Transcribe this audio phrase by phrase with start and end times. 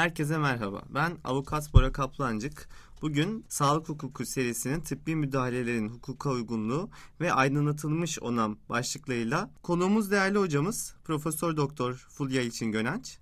[0.00, 0.82] Herkese merhaba.
[0.88, 2.68] Ben avukat Bora Kaplancık.
[3.02, 6.90] Bugün sağlık hukuku serisinin tıbbi müdahalelerin hukuka uygunluğu
[7.20, 13.18] ve aydınlatılmış onam başlıklarıyla konuğumuz değerli hocamız Profesör Doktor Fulya İlçin Gönenç.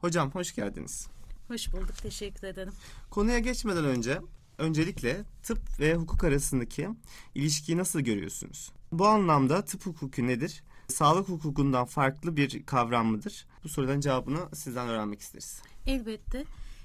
[0.00, 1.06] Hocam hoş geldiniz.
[1.48, 2.72] Hoş bulduk, teşekkür ederim.
[3.10, 4.20] Konuya geçmeden önce
[4.58, 6.88] öncelikle tıp ve hukuk arasındaki
[7.34, 8.72] ilişkiyi nasıl görüyorsunuz?
[8.92, 10.62] Bu anlamda tıp hukuku nedir?
[10.88, 13.46] Sağlık hukukundan farklı bir kavram mıdır?
[13.64, 15.62] Bu soruların cevabını sizden öğrenmek isteriz.
[15.90, 16.44] Elbette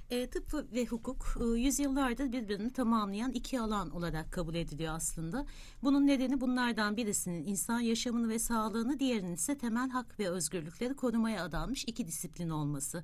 [0.10, 5.46] e, tıp ve hukuk e, yüzyıllardır birbirini tamamlayan iki alan olarak kabul ediliyor aslında.
[5.84, 11.44] Bunun nedeni bunlardan birisinin insan yaşamını ve sağlığını, diğerinin ise temel hak ve özgürlükleri korumaya
[11.44, 13.04] adanmış iki disiplin olması.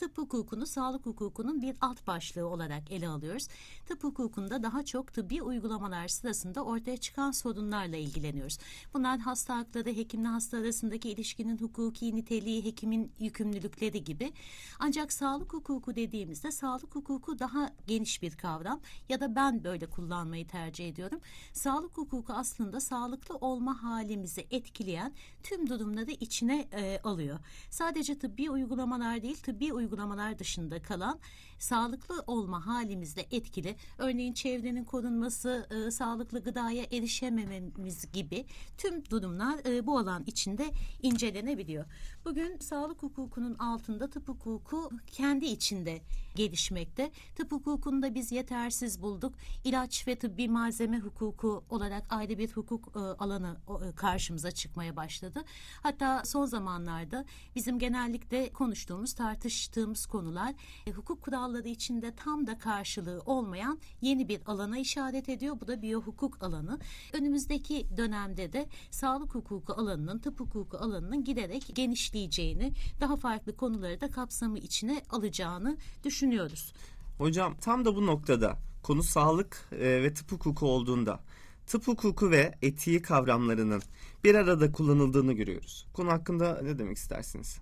[0.00, 3.48] Tıp hukukunu sağlık hukukunun bir alt başlığı olarak ele alıyoruz.
[3.86, 8.58] Tıp hukukunda daha çok tıbbi uygulamalar sırasında ortaya çıkan sorunlarla ilgileniyoruz.
[8.94, 14.32] Bunlar hasta hakları, hekimle hasta arasındaki ilişkinin hukuki niteliği, hekimin yükümlülükleri gibi.
[14.78, 20.48] Ancak sağlık hukuku dediğimizde sağlık hukuku daha geniş bir kavram ya da ben böyle kullanmayı
[20.48, 21.20] tercih ediyorum.
[21.52, 27.38] Sağlık hukuku aslında sağlıklı olma halimizi etkileyen tüm durumları içine e, alıyor.
[27.70, 29.89] Sadece tıbbi uygulamalar değil, tıbbi uygulamalar
[30.38, 31.20] dışında kalan
[31.60, 33.76] sağlıklı olma halimizde etkili.
[33.98, 38.46] Örneğin çevrenin korunması, e, sağlıklı gıdaya erişemememiz gibi
[38.78, 40.70] tüm durumlar e, bu alan içinde
[41.02, 41.84] incelenebiliyor.
[42.24, 46.00] Bugün sağlık hukukunun altında tıp hukuku kendi içinde
[46.34, 47.10] gelişmekte.
[47.34, 49.34] Tıp hukukunda biz yetersiz bulduk.
[49.64, 55.42] İlaç ve tıbbi malzeme hukuku olarak ayrı bir hukuk e, alanı e, karşımıza çıkmaya başladı.
[55.82, 60.54] Hatta son zamanlarda bizim genellikle konuştuğumuz, tartıştığımız konular
[60.86, 65.56] e, hukuk kuralları içinde tam da karşılığı olmayan yeni bir alana işaret ediyor.
[65.60, 66.78] Bu da biyohukuk alanı.
[67.12, 74.10] Önümüzdeki dönemde de sağlık hukuku alanının, tıp hukuku alanının giderek genişleyeceğini, daha farklı konuları da
[74.10, 76.72] kapsamı içine alacağını düşünüyoruz.
[77.18, 81.20] Hocam tam da bu noktada konu sağlık e, ve tıp hukuku olduğunda
[81.66, 83.82] tıp hukuku ve etiği kavramlarının
[84.24, 85.86] bir arada kullanıldığını görüyoruz.
[85.92, 87.58] Konu hakkında ne demek istersiniz?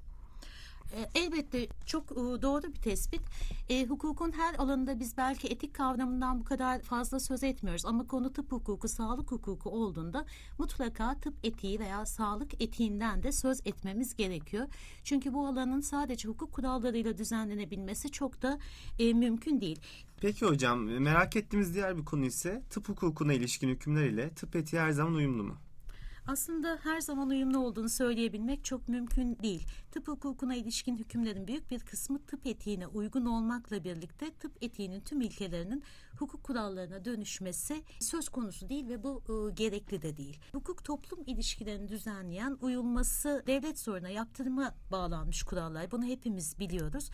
[0.96, 3.20] E, Elbette çok e, doğru bir tespit.
[3.68, 8.32] E, hukukun her alanında biz belki etik kavramından bu kadar fazla söz etmiyoruz ama konu
[8.32, 10.24] tıp hukuku, sağlık hukuku olduğunda
[10.58, 14.66] mutlaka tıp etiği veya sağlık etiğinden de söz etmemiz gerekiyor.
[15.04, 18.58] Çünkü bu alanın sadece hukuk kurallarıyla düzenlenebilmesi çok da
[18.98, 19.80] e, mümkün değil.
[20.20, 24.82] Peki hocam merak ettiğimiz diğer bir konu ise tıp hukukuna ilişkin hükümler ile tıp etiği
[24.82, 25.56] her zaman uyumlu mu?
[26.28, 29.66] Aslında her zaman uyumlu olduğunu söyleyebilmek çok mümkün değil.
[29.92, 35.20] Tıp hukukuna ilişkin hükümlerin büyük bir kısmı tıp etiğine uygun olmakla birlikte tıp etiğinin tüm
[35.20, 35.82] ilkelerinin
[36.18, 40.38] hukuk kurallarına dönüşmesi söz konusu değil ve bu e, gerekli de değil.
[40.52, 45.90] Hukuk toplum ilişkilerini düzenleyen uyulması devlet zoruna yaptırıma bağlanmış kurallar.
[45.90, 47.10] Bunu hepimiz biliyoruz.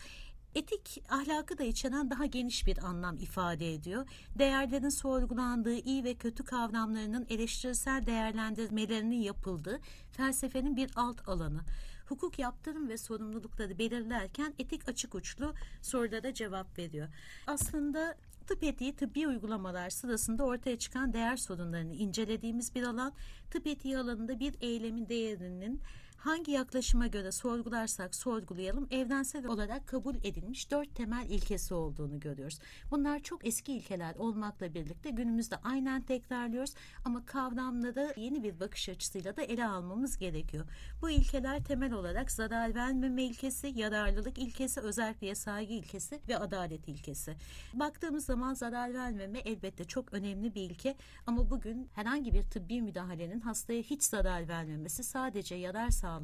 [0.55, 4.07] Etik ahlakı da içeren daha geniş bir anlam ifade ediyor.
[4.39, 9.79] Değerlerin sorgulandığı iyi ve kötü kavramlarının eleştirisel değerlendirmelerinin yapıldığı
[10.11, 11.61] felsefenin bir alt alanı.
[12.05, 17.07] Hukuk yaptırım ve sorumlulukları belirlerken etik açık uçlu sorulara cevap veriyor.
[17.47, 18.17] Aslında
[18.47, 23.13] tıp etiği tıbbi uygulamalar sırasında ortaya çıkan değer sorunlarını incelediğimiz bir alan.
[23.51, 25.81] Tıp etiği alanında bir eylemin değerinin
[26.25, 32.59] hangi yaklaşıma göre sorgularsak sorgulayalım evrensel olarak kabul edilmiş dört temel ilkesi olduğunu görüyoruz.
[32.91, 36.73] Bunlar çok eski ilkeler olmakla birlikte günümüzde aynen tekrarlıyoruz
[37.05, 40.65] ama kavramları yeni bir bakış açısıyla da ele almamız gerekiyor.
[41.01, 47.35] Bu ilkeler temel olarak zarar vermeme ilkesi, yararlılık ilkesi, özelliğe saygı ilkesi ve adalet ilkesi.
[47.73, 50.95] Baktığımız zaman zarar vermeme elbette çok önemli bir ilke
[51.27, 56.14] ama bugün herhangi bir tıbbi müdahalenin hastaya hiç zarar vermemesi sadece yarar sağlaması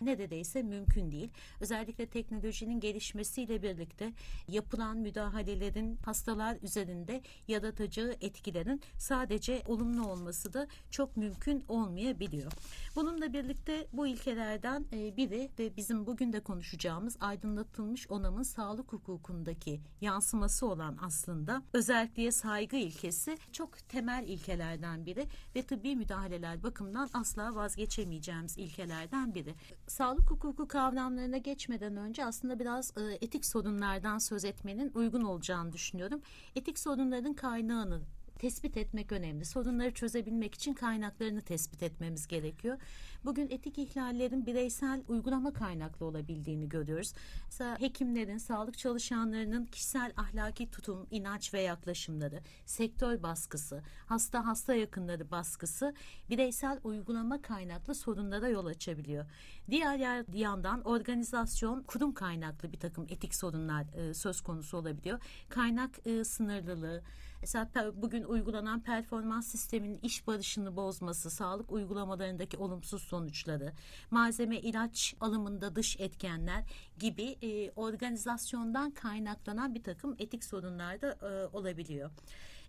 [0.00, 1.30] neredeyse mümkün değil.
[1.60, 4.12] Özellikle teknolojinin gelişmesiyle birlikte
[4.48, 12.52] yapılan müdahalelerin hastalar üzerinde yaratacağı etkilerin sadece olumlu olması da çok mümkün olmayabiliyor.
[12.96, 19.80] Bununla birlikte bu ilkelerden e, biri ve bizim bugün de konuşacağımız aydınlatılmış onamın sağlık hukukundaki
[20.00, 25.26] yansıması olan aslında özelliğe saygı ilkesi çok temel ilkelerden biri
[25.56, 29.54] ve tıbbi müdahaleler bakımından asla vazgeçemeyeceğimiz ilkelerden biri.
[29.86, 36.22] Sağlık hukuku kavramlarına geçmeden önce aslında biraz e, etik sorunlardan söz etmenin uygun olacağını düşünüyorum.
[36.56, 38.00] Etik sorunların kaynağını
[38.38, 39.44] tespit etmek önemli.
[39.44, 42.78] Sorunları çözebilmek için kaynaklarını tespit etmemiz gerekiyor.
[43.24, 47.12] Bugün etik ihlallerin bireysel uygulama kaynaklı olabildiğini görüyoruz.
[47.44, 55.30] Mesela hekimlerin, sağlık çalışanlarının kişisel ahlaki tutum, inanç ve yaklaşımları, sektör baskısı, hasta hasta yakınları
[55.30, 55.94] baskısı
[56.30, 59.26] bireysel uygulama kaynaklı sorunlara yol açabiliyor.
[59.70, 65.20] Diğer yandan organizasyon, kurum kaynaklı bir takım etik sorunlar e, söz konusu olabiliyor.
[65.48, 67.02] Kaynak e, sınırlılığı,
[67.40, 73.72] Mesela bugün uygulanan performans sisteminin iş barışını bozması, sağlık uygulamalarındaki olumsuz sonuçları,
[74.10, 76.64] malzeme ilaç alımında dış etkenler
[76.98, 82.10] gibi e, organizasyondan kaynaklanan bir takım etik sorunlar da e, olabiliyor.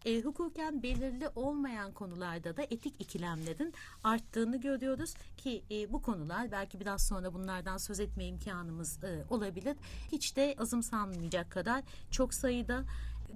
[0.06, 3.74] E, hukuken belirli olmayan konularda da etik ikilemlerin
[4.04, 9.78] arttığını görüyoruz ki e, bu konular belki biraz sonra bunlardan söz etme imkanımız e, olabilir.
[10.12, 12.84] Hiç de azımsanmayacak kadar çok sayıda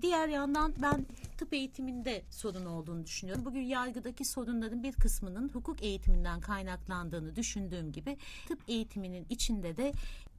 [0.01, 1.05] Diğer yandan ben
[1.37, 3.45] tıp eğitiminde sorun olduğunu düşünüyorum.
[3.45, 8.17] Bugün yargıdaki sorunların bir kısmının hukuk eğitiminden kaynaklandığını düşündüğüm gibi
[8.47, 9.93] tıp eğitiminin içinde de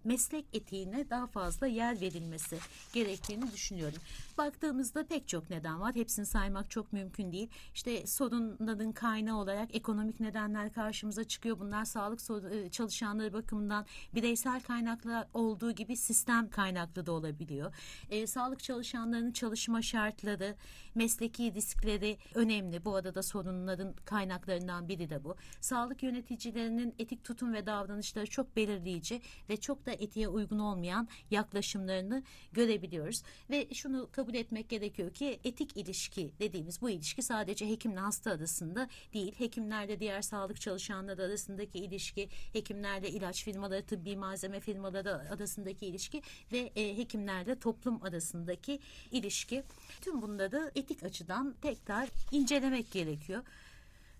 [0.04, 2.58] meslek etiğine daha fazla yer verilmesi
[2.92, 3.98] gerektiğini düşünüyorum.
[4.38, 5.94] Baktığımızda pek çok neden var.
[5.94, 7.48] Hepsini saymak çok mümkün değil.
[7.74, 11.58] İşte sorunların kaynağı olarak ekonomik nedenler karşımıza çıkıyor.
[11.58, 12.20] Bunlar sağlık
[12.52, 17.74] e, çalışanları bakımından bireysel kaynaklar olduğu gibi sistem kaynaklı da olabiliyor.
[18.10, 20.56] E, sağlık çalışanlarının çalışma şartları,
[20.94, 22.84] mesleki riskleri önemli.
[22.84, 25.36] Bu arada sorunların kaynaklarından biri de bu.
[25.60, 32.22] Sağlık yöneticilerinin etik tutum ve davranışları çok belirleyici ve çok da etiğe uygun olmayan yaklaşımlarını
[32.52, 33.22] görebiliyoruz.
[33.50, 38.88] Ve şunu kabul etmek gerekiyor ki etik ilişki dediğimiz bu ilişki sadece hekimle hasta arasında
[39.12, 39.34] değil.
[39.38, 46.22] Hekimlerle diğer sağlık çalışanları arasındaki ilişki, hekimlerle ilaç firmaları, tıbbi malzeme firmaları arasındaki ilişki
[46.52, 48.78] ve e, hekimlerle toplum arasındaki
[49.10, 49.62] ilişki.
[50.00, 53.42] Tüm bunları etik açıdan tekrar incelemek gerekiyor.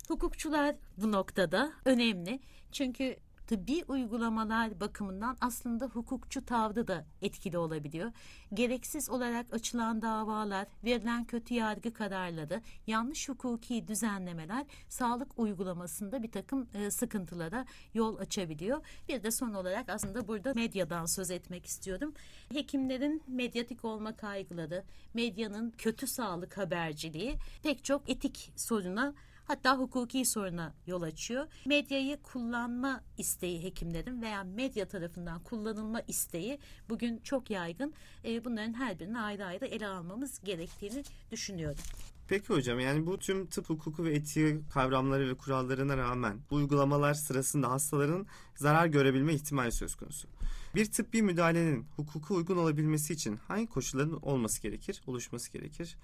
[0.09, 2.41] Hukukçular bu noktada önemli.
[2.73, 8.13] Çünkü tıbbi uygulamalar bakımından aslında hukukçu tavrı da etkili olabiliyor.
[8.55, 16.69] Gereksiz olarak açılan davalar, verilen kötü yargı kararları, yanlış hukuki düzenlemeler sağlık uygulamasında bir takım
[16.75, 18.87] e, sıkıntılara yol açabiliyor.
[19.09, 22.15] Bir de son olarak aslında burada medyadan söz etmek istiyorum.
[22.53, 29.15] Hekimlerin medyatik olma kaygıları, medyanın kötü sağlık haberciliği pek çok etik soruna
[29.45, 31.47] hatta hukuki soruna yol açıyor.
[31.67, 36.59] Medyayı kullanma isteği hekimlerin veya medya tarafından kullanılma isteği
[36.89, 37.95] bugün çok yaygın.
[38.25, 41.85] E, bunların her birini ayrı ayrı ele almamız gerektiğini düşünüyorum.
[42.29, 47.71] Peki hocam yani bu tüm tıp hukuku ve etiği kavramları ve kurallarına rağmen uygulamalar sırasında
[47.71, 48.27] hastaların
[48.57, 50.29] zarar görebilme ihtimali söz konusu.
[50.75, 55.97] Bir tıbbi müdahalenin hukuka uygun olabilmesi için hangi koşulların olması gerekir, oluşması gerekir?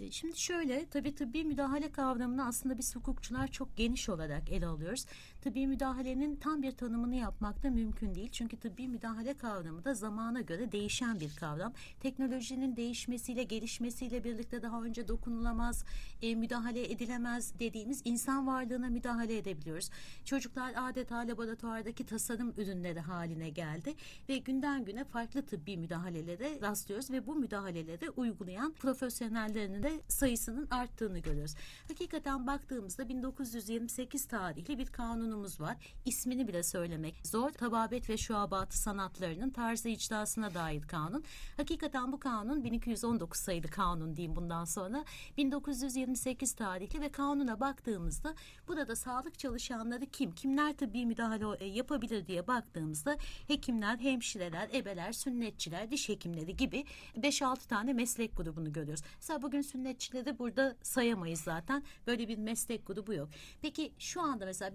[0.00, 5.06] E, Şimdi şöyle tabii tıbbi müdahale kavramını aslında biz hukukçular çok geniş olarak ele alıyoruz.
[5.48, 8.28] Tıbbi müdahalenin tam bir tanımını yapmak da mümkün değil.
[8.32, 11.72] Çünkü tıbbi müdahale kavramı da zamana göre değişen bir kavram.
[12.00, 15.84] Teknolojinin değişmesiyle, gelişmesiyle birlikte daha önce dokunulamaz,
[16.22, 19.90] e, müdahale edilemez dediğimiz insan varlığına müdahale edebiliyoruz.
[20.24, 23.94] Çocuklar adeta laboratuvardaki tasarım ürünleri haline geldi
[24.28, 31.18] ve günden güne farklı tıbbi müdahalelere rastlıyoruz ve bu müdahaleleri uygulayan profesyonellerin de sayısının arttığını
[31.18, 31.54] görüyoruz.
[31.88, 35.76] Hakikaten baktığımızda 1928 tarihli bir kanunumuz var.
[36.04, 37.50] İsmini bile söylemek zor.
[37.50, 41.24] Tababet ve şuabatı sanatlarının tarzı icrasına dair kanun.
[41.56, 45.04] Hakikaten bu kanun 1219 sayılı kanun diyeyim bundan sonra.
[45.36, 48.34] 1928 tarihli ve kanuna baktığımızda
[48.68, 50.32] burada sağlık çalışanları kim?
[50.32, 53.16] Kimler tabbi müdahale e, yapabilir diye baktığımızda
[53.46, 56.84] hekimler, hemşireler, ebeler, sünnetçiler, diş hekimleri gibi
[57.16, 59.04] 5-6 tane meslek grubunu görüyoruz.
[59.16, 61.82] Mesela bugün sünnetçileri burada sayamayız zaten.
[62.06, 63.28] Böyle bir meslek grubu yok.
[63.62, 64.74] Peki şu anda mesela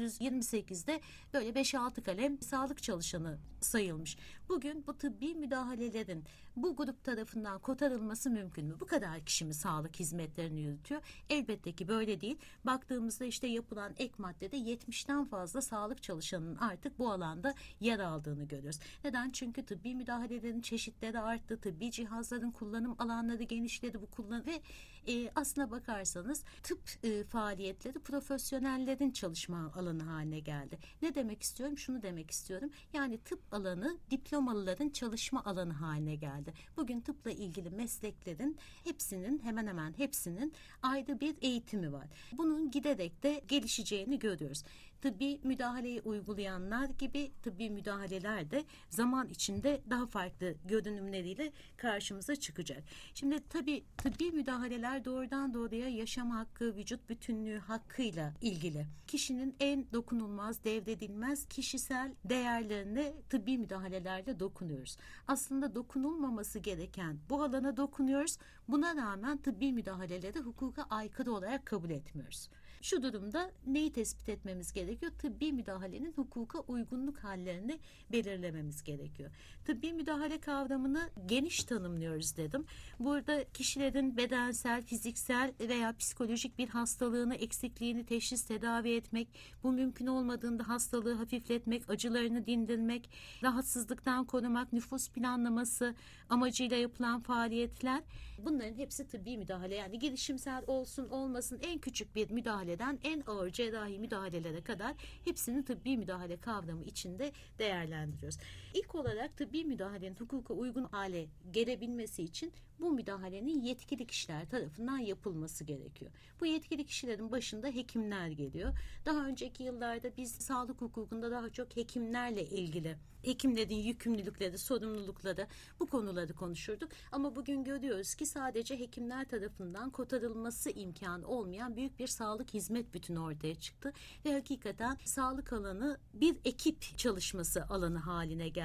[0.00, 1.00] 1928'de
[1.34, 4.16] böyle 5-6 kalem sağlık çalışanı sayılmış.
[4.48, 6.24] Bugün bu tıbbi müdahalelerin
[6.56, 8.74] bu grup tarafından kotarılması mümkün mü?
[8.80, 11.02] Bu kadar kişi mi sağlık hizmetlerini yürütüyor?
[11.30, 12.36] Elbette ki böyle değil.
[12.64, 18.80] Baktığımızda işte yapılan ek maddede 70'ten fazla sağlık çalışanının artık bu alanda yer aldığını görüyoruz.
[19.04, 19.30] Neden?
[19.30, 21.60] Çünkü tıbbi müdahalelerin çeşitleri arttı.
[21.60, 24.02] Tıbbi cihazların kullanım alanları genişledi.
[24.02, 24.60] Bu kullan ve
[25.08, 30.78] e, aslına bakarsanız tıp e, faaliyetleri profesyonellerin çalışma alanı haline geldi.
[31.02, 31.78] Ne demek istiyorum?
[31.78, 32.70] Şunu demek istiyorum.
[32.92, 33.98] Yani tıp alanı
[34.34, 36.52] diplomalıların çalışma alanı haline geldi.
[36.76, 42.06] Bugün tıpla ilgili mesleklerin hepsinin hemen hemen hepsinin ayrı bir eğitimi var.
[42.32, 44.62] Bunun giderek de gelişeceğini görüyoruz.
[45.04, 52.84] Tıbbi müdahaleyi uygulayanlar gibi tıbbi müdahaleler de zaman içinde daha farklı görünümleriyle karşımıza çıkacak.
[53.14, 58.86] Şimdi tabii tıbbi müdahaleler doğrudan doğruya yaşam hakkı, vücut bütünlüğü hakkıyla ilgili.
[59.06, 64.96] Kişinin en dokunulmaz, devredilmez kişisel değerlerine tıbbi müdahalelerle dokunuyoruz.
[65.28, 68.38] Aslında dokunulmaması gereken bu alana dokunuyoruz.
[68.68, 72.48] Buna rağmen tıbbi müdahaleleri hukuka aykırı olarak kabul etmiyoruz.
[72.84, 75.12] Şu durumda neyi tespit etmemiz gerekiyor?
[75.18, 77.78] Tıbbi müdahalenin hukuka uygunluk hallerini
[78.12, 79.30] belirlememiz gerekiyor.
[79.64, 82.66] Tıbbi müdahale kavramını geniş tanımlıyoruz dedim.
[83.00, 89.28] Burada kişilerin bedensel, fiziksel veya psikolojik bir hastalığını, eksikliğini teşhis tedavi etmek,
[89.62, 93.10] bu mümkün olmadığında hastalığı hafifletmek, acılarını dindirmek,
[93.42, 95.94] rahatsızlıktan korumak, nüfus planlaması
[96.28, 98.02] amacıyla yapılan faaliyetler
[98.38, 99.74] bunların hepsi tıbbi müdahale.
[99.74, 102.30] Yani girişimsel olsun olmasın en küçük bir
[102.74, 108.38] müdahaleden en ağır cerrahi müdahalelere kadar hepsini tıbbi müdahale kavramı içinde değerlendiriyoruz.
[108.74, 115.64] İlk olarak tıbbi müdahalenin hukuka uygun hale gelebilmesi için bu müdahalenin yetkili kişiler tarafından yapılması
[115.64, 116.10] gerekiyor.
[116.40, 118.74] Bu yetkili kişilerin başında hekimler geliyor.
[119.06, 125.46] Daha önceki yıllarda biz sağlık hukukunda daha çok hekimlerle ilgili hekimlerin yükümlülükleri, sorumlulukları
[125.80, 126.88] bu konuları konuşurduk.
[127.12, 133.18] Ama bugün görüyoruz ki sadece hekimler tarafından kotarılması imkanı olmayan büyük bir sağlık hizmet bütünü
[133.18, 133.92] ortaya çıktı.
[134.24, 138.63] Ve hakikaten sağlık alanı bir ekip çalışması alanı haline geldi.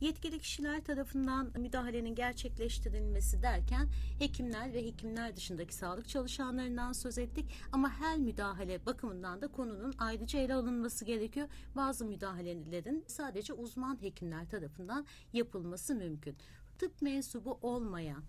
[0.00, 3.88] Yetkili kişiler tarafından müdahalenin gerçekleştirilmesi derken
[4.18, 7.50] hekimler ve hekimler dışındaki sağlık çalışanlarından söz ettik.
[7.72, 11.48] Ama her müdahale bakımından da konunun ayrıca ele alınması gerekiyor.
[11.76, 16.36] Bazı müdahalelerin sadece uzman hekimler tarafından yapılması mümkün.
[16.78, 18.24] Tıp mensubu olmayan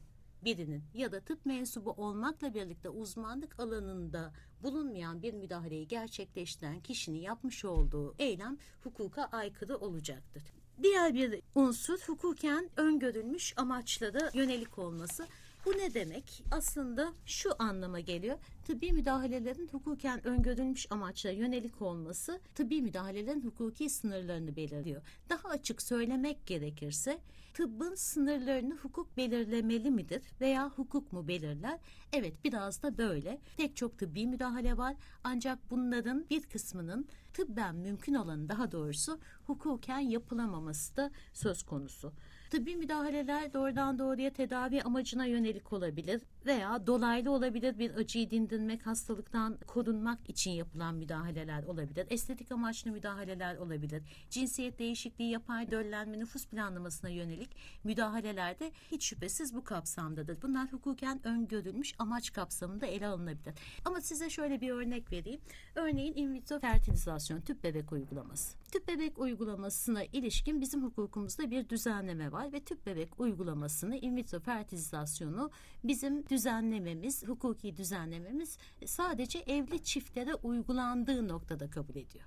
[0.46, 4.34] birinin ya da tıp mensubu olmakla birlikte uzmanlık alanında
[4.64, 10.44] bulunmayan bir müdahaleyi gerçekleştiren kişinin yapmış olduğu eylem hukuka aykırı olacaktır.
[10.84, 15.28] Diğer bir unsur hukuken öngörülmüş amaçlara yönelik olması.
[15.66, 16.44] Bu ne demek?
[16.52, 18.38] Aslında şu anlama geliyor.
[18.68, 25.02] Tıbbi müdahalelerin hukuken öngörülmüş amaçla yönelik olması tıbbi müdahalelerin hukuki sınırlarını belirliyor.
[25.30, 27.20] Daha açık söylemek gerekirse
[27.56, 31.80] tıbbın sınırlarını hukuk belirlemeli midir veya hukuk mu belirler?
[32.14, 33.42] Evet biraz da böyle.
[33.58, 40.00] Pek çok tıbbi müdahale var ancak bunların bir kısmının tıbben mümkün olanı daha doğrusu hukuken
[40.00, 42.14] yapılamaması da söz konusu.
[42.56, 49.58] Tıbbi müdahaleler doğrudan doğruya tedavi amacına yönelik olabilir veya dolaylı olabilir bir acıyı dindirmek, hastalıktan
[49.68, 52.08] korunmak için yapılan müdahaleler olabilir.
[52.10, 54.04] Estetik amaçlı müdahaleler olabilir.
[54.30, 57.50] Cinsiyet değişikliği, yapay döllenme, nüfus planlamasına yönelik
[57.84, 60.42] müdahaleler de hiç şüphesiz bu kapsamdadır.
[60.42, 63.54] Bunlar hukuken öngörülmüş amaç kapsamında ele alınabilir.
[63.86, 65.42] Ama size şöyle bir örnek vereyim.
[65.76, 68.65] Örneğin in vitro fertilizasyon, tüp bebek uygulaması.
[68.76, 74.40] Tüp bebek uygulamasına ilişkin bizim hukukumuzda bir düzenleme var ve tüp bebek uygulamasını in vitro
[74.40, 75.52] fertilizasyonu
[75.84, 82.26] bizim düzenlememiz, hukuki düzenlememiz sadece evli çiftlere uygulandığı noktada kabul ediyor.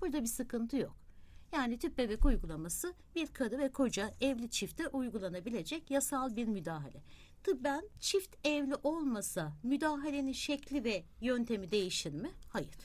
[0.00, 0.96] Burada bir sıkıntı yok.
[1.52, 7.02] Yani tüp bebek uygulaması bir karı ve koca evli çifte uygulanabilecek yasal bir müdahale.
[7.44, 12.30] Tıbben çift evli olmasa müdahalenin şekli ve yöntemi değişir mi?
[12.48, 12.78] Hayır.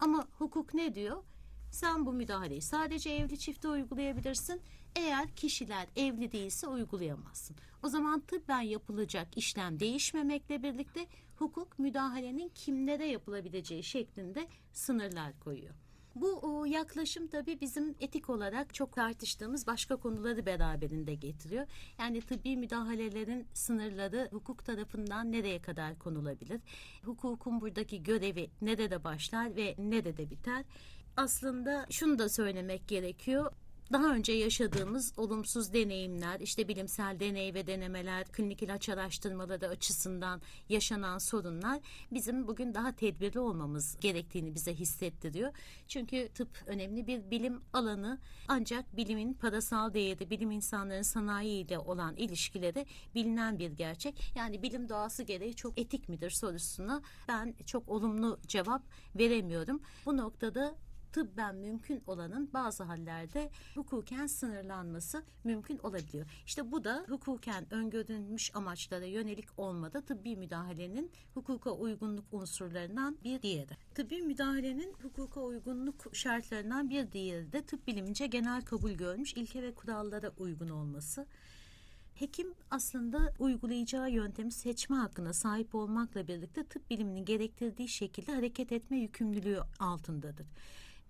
[0.00, 1.22] Ama hukuk ne diyor?
[1.70, 4.60] Sen bu müdahaleyi sadece evli çifte uygulayabilirsin.
[4.96, 7.56] Eğer kişiler evli değilse uygulayamazsın.
[7.82, 11.06] O zaman tıbben yapılacak işlem değişmemekle birlikte
[11.36, 15.74] hukuk müdahalenin kimlere yapılabileceği şeklinde sınırlar koyuyor.
[16.14, 21.66] Bu yaklaşım tabii bizim etik olarak çok tartıştığımız başka konuları beraberinde getiriyor.
[21.98, 26.60] Yani tıbbi müdahalelerin sınırları hukuk tarafından nereye kadar konulabilir?
[27.04, 30.64] Hukukun buradaki görevi nerede başlar ve nerede biter?
[31.18, 33.52] Aslında şunu da söylemek gerekiyor
[33.92, 41.18] daha önce yaşadığımız olumsuz deneyimler, işte bilimsel deney ve denemeler, klinik ilaç araştırmaları açısından yaşanan
[41.18, 41.80] sorunlar
[42.12, 45.52] bizim bugün daha tedbirli olmamız gerektiğini bize hissettiriyor.
[45.88, 52.86] Çünkü tıp önemli bir bilim alanı ancak bilimin parasal değeri, bilim insanların sanayiyle olan ilişkileri
[53.14, 54.32] bilinen bir gerçek.
[54.36, 58.82] Yani bilim doğası gereği çok etik midir sorusuna ben çok olumlu cevap
[59.14, 59.80] veremiyorum.
[60.06, 60.74] Bu noktada
[61.12, 66.26] tıbben mümkün olanın bazı hallerde hukuken sınırlanması mümkün olabiliyor.
[66.46, 73.76] İşte bu da hukuken öngörülmüş amaçlara yönelik olmada tıbbi müdahalenin hukuka uygunluk unsurlarından bir diğeri.
[73.94, 79.74] Tıbbi müdahalenin hukuka uygunluk şartlarından bir diğeri de tıp bilimince genel kabul görmüş ilke ve
[79.74, 81.26] kurallara uygun olması.
[82.14, 88.98] Hekim aslında uygulayacağı yöntemi seçme hakkına sahip olmakla birlikte tıp biliminin gerektirdiği şekilde hareket etme
[88.98, 90.46] yükümlülüğü altındadır.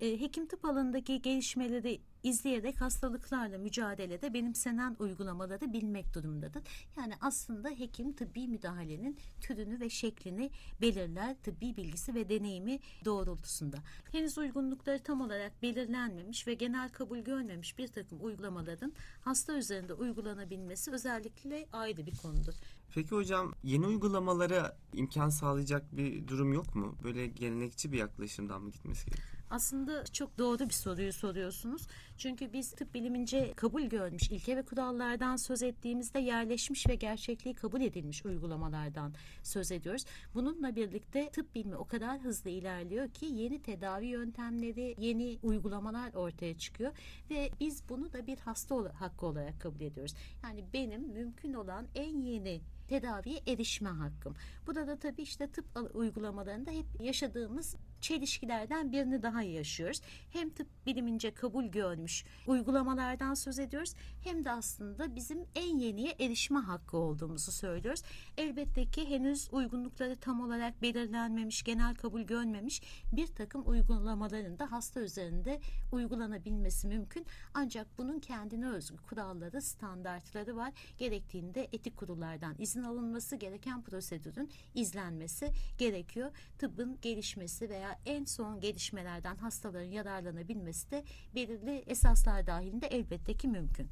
[0.01, 6.63] E, hekim tıp alanındaki gelişmeleri izleyerek hastalıklarla mücadelede benimsenen uygulamaları bilmek durumundadır.
[6.97, 10.51] Yani aslında hekim tıbbi müdahalenin türünü ve şeklini
[10.81, 13.77] belirler tıbbi bilgisi ve deneyimi doğrultusunda.
[14.13, 20.91] Henüz uygunlukları tam olarak belirlenmemiş ve genel kabul görmemiş bir takım uygulamaların hasta üzerinde uygulanabilmesi
[20.91, 22.55] özellikle ayrı bir konudur.
[22.95, 26.97] Peki hocam yeni uygulamalara imkan sağlayacak bir durum yok mu?
[27.05, 29.38] Böyle gelenekçi bir yaklaşımdan mı gitmesi gerekiyor?
[29.51, 31.87] Aslında çok doğru bir soruyu soruyorsunuz.
[32.19, 37.81] Çünkü biz tıp bilimince kabul görmüş ilke ve kurallardan söz ettiğimizde yerleşmiş ve gerçekliği kabul
[37.81, 40.05] edilmiş uygulamalardan söz ediyoruz.
[40.35, 46.59] Bununla birlikte tıp bilimi o kadar hızlı ilerliyor ki yeni tedavi yöntemleri, yeni uygulamalar ortaya
[46.59, 46.93] çıkıyor
[47.31, 50.15] ve biz bunu da bir hasta hakkı olarak kabul ediyoruz.
[50.43, 54.35] Yani benim mümkün olan en yeni tedaviye erişme hakkım.
[54.67, 60.01] Bu da da tabii işte tıp al- uygulamalarında hep yaşadığımız çelişkilerden birini daha yaşıyoruz.
[60.31, 66.59] Hem tıp bilimince kabul görmüş uygulamalardan söz ediyoruz hem de aslında bizim en yeniye erişme
[66.59, 68.03] hakkı olduğumuzu söylüyoruz.
[68.37, 75.01] Elbette ki henüz uygunlukları tam olarak belirlenmemiş, genel kabul görmemiş bir takım uygulamaların da hasta
[75.01, 75.61] üzerinde
[75.93, 77.27] uygulanabilmesi mümkün.
[77.55, 80.73] Ancak bunun kendine özgü kuralları, standartları var.
[80.99, 86.31] Gerektiğinde etik kurullardan izin alınması, gereken prosedürün izlenmesi gerekiyor.
[86.59, 91.05] Tıbbın gelişmesi veya en son gelişmelerden hastaların yararlanabilmesi de
[91.35, 93.89] belirli esaslar dahilinde elbette ki mümkün.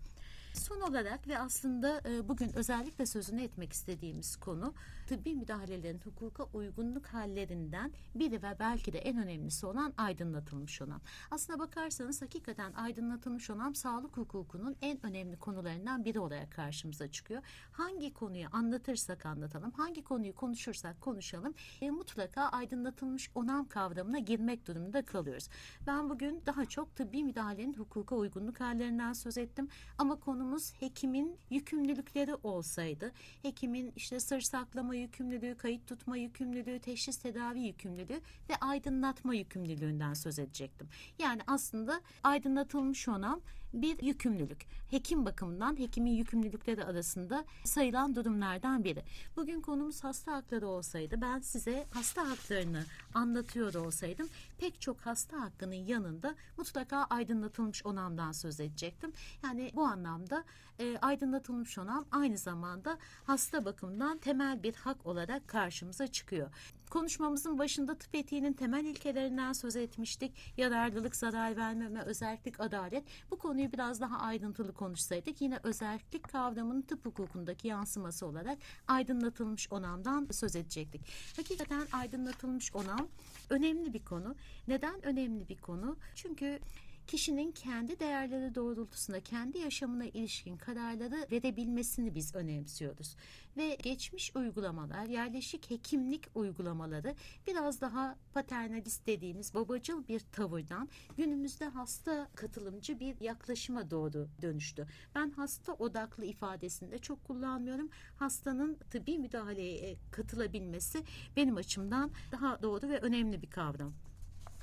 [0.56, 4.74] Son olarak ve aslında e, bugün özellikle sözünü etmek istediğimiz konu
[5.06, 11.00] tıbbi müdahalelerin hukuka uygunluk hallerinden biri ve belki de en önemlisi olan aydınlatılmış onam.
[11.30, 17.42] Aslına bakarsanız hakikaten aydınlatılmış onam sağlık hukukunun en önemli konularından biri olarak karşımıza çıkıyor.
[17.72, 25.04] Hangi konuyu anlatırsak anlatalım, hangi konuyu konuşursak konuşalım e, mutlaka aydınlatılmış onam kavramına girmek durumunda
[25.04, 25.48] kalıyoruz.
[25.86, 32.34] Ben bugün daha çok tıbbi müdahalenin hukuka uygunluk hallerinden söz ettim ama konumuz hekimin yükümlülükleri
[32.34, 33.12] olsaydı,
[33.42, 40.38] hekimin işte sır saklama yükümlülüğü, kayıt tutma yükümlülüğü, teşhis tedavi yükümlülüğü ve aydınlatma yükümlülüğünden söz
[40.38, 40.88] edecektim.
[41.18, 43.40] Yani aslında aydınlatılmış onam
[43.74, 44.66] bir yükümlülük.
[44.90, 49.02] Hekim bakımından hekimin yükümlülükleri arasında sayılan durumlardan biri.
[49.36, 52.84] Bugün konumuz hasta hakları olsaydı ben size hasta haklarını
[53.14, 59.12] anlatıyor olsaydım pek çok hasta hakkının yanında mutlaka aydınlatılmış onamdan söz edecektim.
[59.44, 60.44] Yani bu anlamda
[60.78, 66.50] e, aydınlatılmış onam aynı zamanda hasta bakımından temel bir hak olarak karşımıza çıkıyor.
[66.90, 70.32] Konuşmamızın başında tıp etiğinin temel ilkelerinden söz etmiştik.
[70.56, 73.04] Yararlılık, zarar vermeme, özellik, adalet.
[73.30, 80.28] Bu konuyu biraz daha ayrıntılı konuşsaydık yine özellik kavramının tıp hukukundaki yansıması olarak aydınlatılmış onamdan
[80.30, 81.00] söz edecektik.
[81.36, 83.08] Hakikaten aydınlatılmış onam
[83.50, 84.34] önemli bir konu.
[84.68, 85.96] Neden önemli bir konu?
[86.14, 86.60] Çünkü
[87.06, 93.16] kişinin kendi değerleri doğrultusunda kendi yaşamına ilişkin kararları verebilmesini biz önemsiyoruz.
[93.56, 97.14] Ve geçmiş uygulamalar, yerleşik hekimlik uygulamaları
[97.46, 104.86] biraz daha paternalist dediğimiz babacıl bir tavırdan günümüzde hasta katılımcı bir yaklaşıma doğru dönüştü.
[105.14, 107.90] Ben hasta odaklı ifadesinde çok kullanmıyorum.
[108.16, 111.02] Hastanın tıbbi müdahaleye katılabilmesi
[111.36, 113.92] benim açımdan daha doğru ve önemli bir kavram.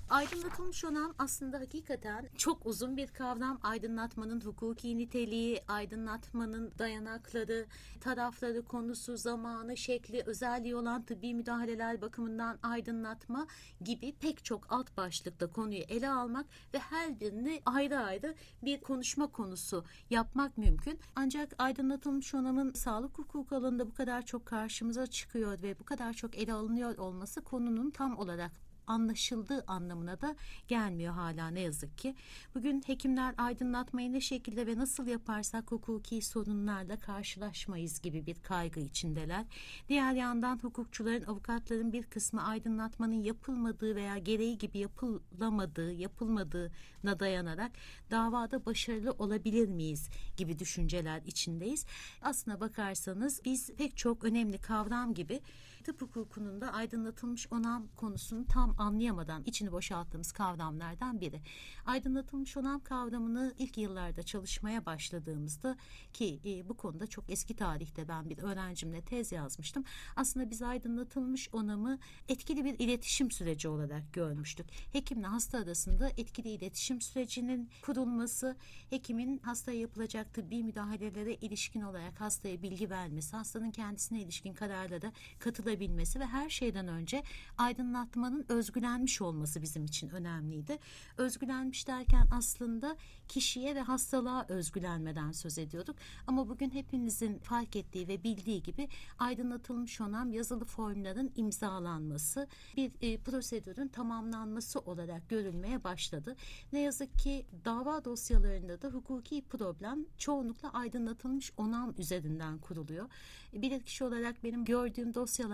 [0.09, 3.59] Aydınlatılmış onam aslında hakikaten çok uzun bir kavram.
[3.63, 7.65] Aydınlatmanın hukuki niteliği, aydınlatmanın dayanakları,
[8.01, 13.47] tarafları, konusu, zamanı, şekli, özelliği olan tıbbi müdahaleler bakımından aydınlatma
[13.81, 19.27] gibi pek çok alt başlıkta konuyu ele almak ve her birini ayrı ayrı bir konuşma
[19.27, 20.99] konusu yapmak mümkün.
[21.15, 26.37] Ancak aydınlatılmış onamın sağlık hukuku alanında bu kadar çok karşımıza çıkıyor ve bu kadar çok
[26.37, 30.35] ele alınıyor olması konunun tam olarak anlaşıldığı anlamına da
[30.67, 32.15] gelmiyor hala ne yazık ki.
[32.55, 39.45] Bugün hekimler aydınlatmayı ne şekilde ve nasıl yaparsak hukuki sorunlarla karşılaşmayız gibi bir kaygı içindeler.
[39.89, 47.71] Diğer yandan hukukçuların, avukatların bir kısmı aydınlatmanın yapılmadığı veya gereği gibi yapılamadığı, yapılmadığına dayanarak
[48.11, 51.85] davada başarılı olabilir miyiz gibi düşünceler içindeyiz.
[52.21, 55.41] Aslına bakarsanız biz pek çok önemli kavram gibi
[55.83, 61.41] tıp hukukunun da aydınlatılmış onam konusunu tam anlayamadan içini boşalttığımız kavramlardan biri.
[61.85, 65.77] Aydınlatılmış onam kavramını ilk yıllarda çalışmaya başladığımızda
[66.13, 69.83] ki e, bu konuda çok eski tarihte ben bir öğrencimle tez yazmıştım.
[70.15, 74.65] Aslında biz aydınlatılmış onamı etkili bir iletişim süreci olarak görmüştük.
[74.93, 78.55] Hekimle hasta arasında etkili iletişim sürecinin kurulması,
[78.89, 85.72] hekimin hastaya yapılacak tıbbi müdahalelere ilişkin olarak hastaya bilgi vermesi, hastanın kendisine ilişkin kararlara katılabilmesi
[85.73, 87.23] aydınlatılabilmesi ve her şeyden önce
[87.57, 90.77] aydınlatmanın özgülenmiş olması bizim için önemliydi.
[91.17, 92.95] Özgülenmiş derken aslında
[93.27, 95.95] kişiye ve hastalığa özgülenmeden söz ediyorduk.
[96.27, 98.87] Ama bugün hepimizin fark ettiği ve bildiği gibi
[99.19, 106.35] aydınlatılmış olan yazılı formların imzalanması bir e, prosedürün tamamlanması olarak görülmeye başladı.
[106.73, 113.09] Ne yazık ki dava dosyalarında da hukuki problem çoğunlukla aydınlatılmış onam üzerinden kuruluyor.
[113.53, 115.13] Bilirkişi olarak benim gördüğüm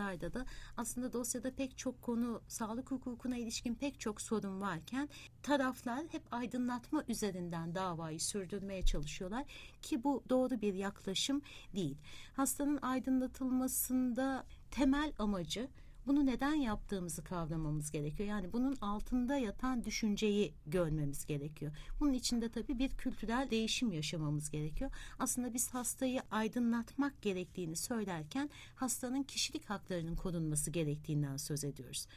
[0.09, 0.45] dosyalarda da
[0.77, 5.09] aslında dosyada pek çok konu, sağlık hukukuna ilişkin pek çok sorun varken
[5.43, 9.45] taraflar hep aydınlatma üzerinden davayı sürdürmeye çalışıyorlar
[9.81, 11.41] ki bu doğru bir yaklaşım
[11.75, 11.97] değil.
[12.33, 15.67] Hastanın aydınlatılmasında temel amacı
[16.09, 18.29] bunu neden yaptığımızı kavramamız gerekiyor.
[18.29, 21.71] Yani bunun altında yatan düşünceyi görmemiz gerekiyor.
[21.99, 24.91] Bunun içinde tabii bir kültürel değişim yaşamamız gerekiyor.
[25.19, 32.07] Aslında biz hastayı aydınlatmak gerektiğini söylerken hastanın kişilik haklarının korunması gerektiğinden söz ediyoruz.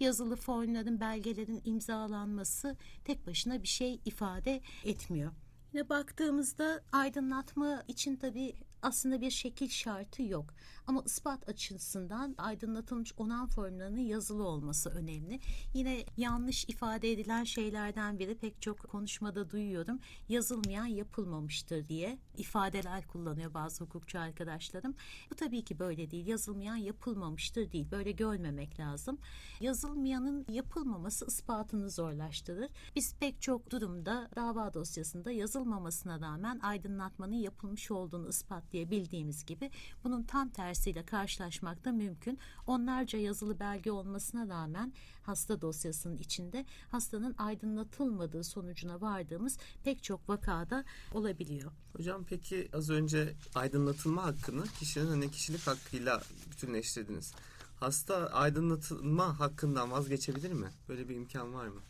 [0.00, 5.32] Yazılı formların, belgelerin imzalanması tek başına bir şey ifade etmiyor.
[5.72, 10.54] Yine baktığımızda aydınlatma için tabii aslında bir şekil şartı yok.
[10.86, 15.40] Ama ispat açısından aydınlatılmış onan formlarının yazılı olması önemli.
[15.74, 20.00] Yine yanlış ifade edilen şeylerden biri pek çok konuşmada duyuyorum.
[20.28, 24.94] Yazılmayan yapılmamıştır diye ifadeler kullanıyor bazı hukukçu arkadaşlarım.
[25.30, 26.26] Bu tabii ki böyle değil.
[26.26, 27.90] Yazılmayan yapılmamıştır değil.
[27.90, 29.18] Böyle görmemek lazım.
[29.60, 32.70] Yazılmayanın yapılmaması ispatını zorlaştırır.
[32.96, 38.28] Biz pek çok durumda dava dosyasında yazılmamasına rağmen aydınlatmanın yapılmış olduğunu
[38.70, 39.70] ispatlayabildiğimiz gibi
[40.04, 42.38] bunun tam tersiyle karşılaşmak da mümkün.
[42.66, 50.84] Onlarca yazılı belge olmasına rağmen hasta dosyasının içinde hastanın aydınlatılmadığı sonucuna vardığımız pek çok vakada
[51.12, 51.72] olabiliyor.
[51.96, 57.34] Hocam peki az önce aydınlatılma hakkını kişinin hani kişilik hakkıyla bütünleştirdiniz.
[57.80, 60.68] Hasta aydınlatılma hakkından vazgeçebilir mi?
[60.88, 61.80] Böyle bir imkan var mı?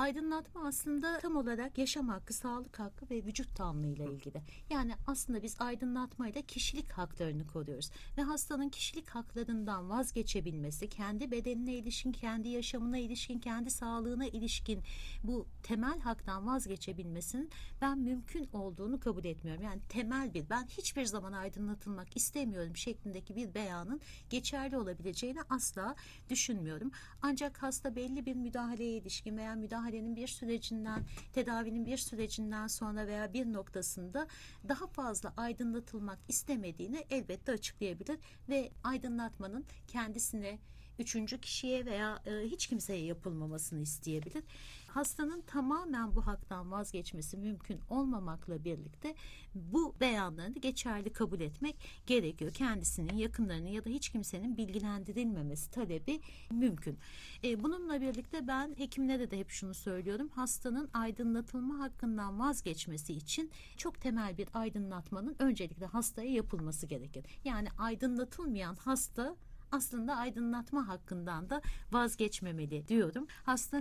[0.00, 4.42] Aydınlatma aslında tam olarak yaşam hakkı, sağlık hakkı ve vücut tamlığıyla ilgili.
[4.70, 7.90] Yani aslında biz aydınlatmayla kişilik haklarını koruyoruz.
[8.18, 14.82] Ve hastanın kişilik haklarından vazgeçebilmesi, kendi bedenine ilişkin, kendi yaşamına ilişkin, kendi sağlığına ilişkin
[15.24, 19.62] bu temel haktan vazgeçebilmesinin ben mümkün olduğunu kabul etmiyorum.
[19.62, 25.94] Yani temel bir, ben hiçbir zaman aydınlatılmak istemiyorum şeklindeki bir beyanın geçerli olabileceğini asla
[26.30, 26.90] düşünmüyorum.
[27.22, 29.54] Ancak hasta belli bir müdahaleye ilişkin veya
[29.90, 34.26] müdahalenin bir sürecinden, tedavinin bir sürecinden sonra veya bir noktasında
[34.68, 40.58] daha fazla aydınlatılmak istemediğini elbette açıklayabilir ve aydınlatmanın kendisine
[41.00, 44.44] üçüncü kişiye veya e, hiç kimseye yapılmamasını isteyebilir.
[44.90, 49.14] Hastanın tamamen bu haktan vazgeçmesi mümkün olmamakla birlikte
[49.54, 52.52] bu beyanlarını geçerli kabul etmek gerekiyor.
[52.52, 56.98] Kendisinin, yakınlarının ya da hiç kimsenin bilgilendirilmemesi talebi mümkün.
[57.44, 60.28] E, bununla birlikte ben hekimlere de hep şunu söylüyorum.
[60.28, 67.24] Hastanın aydınlatılma hakkından vazgeçmesi için çok temel bir aydınlatmanın öncelikle hastaya yapılması gerekir.
[67.44, 69.36] Yani aydınlatılmayan hasta
[69.72, 73.26] aslında aydınlatma hakkından da vazgeçmemeli diyorum.
[73.44, 73.80] Hasta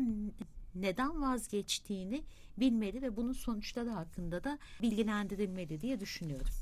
[0.76, 2.24] neden vazgeçtiğini
[2.58, 6.54] bilmeli ve bunun sonuçları hakkında da bilgilendirilmeli diye düşünüyorum.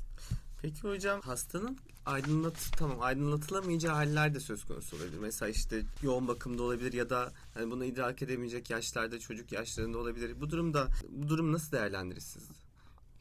[0.62, 5.18] Peki hocam hastanın aydınlat tamam aydınlatılamayacağı haller de söz konusu olabilir.
[5.18, 10.40] Mesela işte yoğun bakımda olabilir ya da hani bunu idrak edemeyecek yaşlarda çocuk yaşlarında olabilir.
[10.40, 12.57] Bu durumda bu durum nasıl değerlendirirsiniz?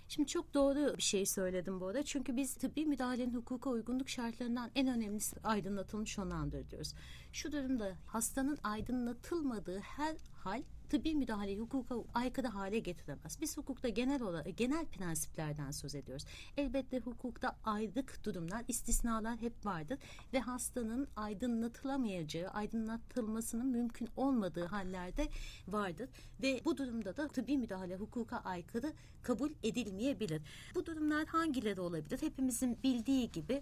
[0.10, 2.04] Şimdi çok doğru bir şey söyledim bu arada.
[2.04, 6.94] Çünkü biz tıbbi müdahalenin hukuka uygunluk şartlarından en önemlisi aydınlatılmış olandır diyoruz.
[7.32, 13.38] Şu durumda hastanın aydınlatılmadığı her hal tıbbi müdahaleyi hukuka aykırı hale getiremez.
[13.42, 16.26] Biz hukukta genel olarak genel prensiplerden söz ediyoruz.
[16.58, 19.98] Elbette hukukta ayrık durumlar, istisnalar hep vardır
[20.34, 25.28] ve hastanın aydınlatılamayacağı, aydınlatılmasının mümkün olmadığı hallerde
[25.68, 26.10] vardır
[26.42, 30.42] ve bu durumda da tıbbi müdahale hukuka aykırı kabul edilmeyebilir.
[30.76, 32.22] Bu durumlar hangileri olabilir?
[32.22, 33.62] Hepimizin bildiği gibi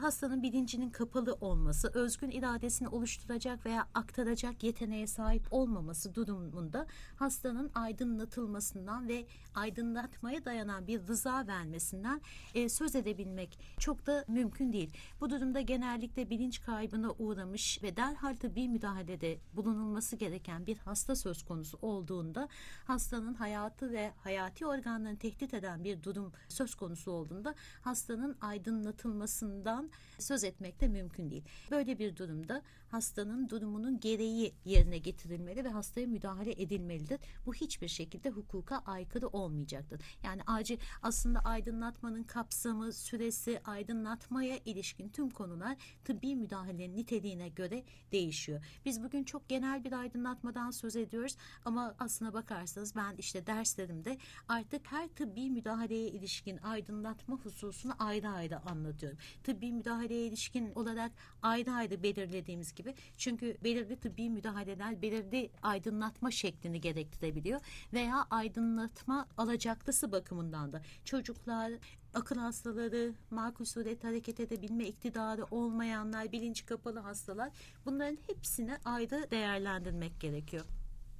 [0.00, 9.08] hastanın bilincinin kapalı olması, özgün iradesini oluşturacak veya aktaracak yeteneğe sahip olmaması durumunda hastanın aydınlatılmasından
[9.08, 12.20] ve aydınlatmaya dayanan bir rıza vermesinden
[12.54, 14.90] e, söz edebilmek çok da mümkün değil.
[15.20, 21.42] Bu durumda genellikle bilinç kaybına uğramış ve derhal tıbbi müdahalede bulunulması gereken bir hasta söz
[21.42, 22.48] konusu olduğunda
[22.84, 29.90] hastanın hayatı ve hayati organlarını tehdit eden bir durum söz konusu olduğunda hastanın aydınlatılması aydınlatılmasından
[30.18, 31.44] söz etmek de mümkün değil.
[31.70, 32.62] Böyle bir durumda
[32.92, 37.20] hastanın durumunun gereği yerine getirilmeli ve hastaya müdahale edilmelidir.
[37.46, 40.00] Bu hiçbir şekilde hukuka aykırı olmayacaktır.
[40.24, 48.64] Yani acil aslında aydınlatmanın kapsamı, süresi, aydınlatmaya ilişkin tüm konular tıbbi müdahalenin niteliğine göre değişiyor.
[48.84, 54.92] Biz bugün çok genel bir aydınlatmadan söz ediyoruz ama aslına bakarsanız ben işte derslerimde artık
[54.92, 59.18] her tıbbi müdahaleye ilişkin aydınlatma hususunu ayrı ayrı anlatıyorum.
[59.44, 62.81] Tıbbi müdahaleye ilişkin olarak ayrı ayrı belirlediğimiz gibi
[63.16, 67.60] çünkü belirli tıbbi müdahaleler belirli aydınlatma şeklini gerektirebiliyor
[67.92, 71.72] veya aydınlatma alacaklısı bakımından da çocuklar
[72.14, 77.50] akıl hastaları, makul surette hareket edebilme iktidarı olmayanlar, bilinci kapalı hastalar
[77.86, 80.64] bunların hepsini ayrı değerlendirmek gerekiyor.